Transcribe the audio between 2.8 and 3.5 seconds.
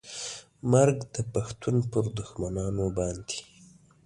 باندې